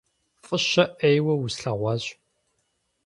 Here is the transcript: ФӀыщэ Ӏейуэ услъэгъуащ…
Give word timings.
ФӀыщэ 0.45 0.83
Ӏейуэ 0.99 1.33
услъэгъуащ… 1.43 2.03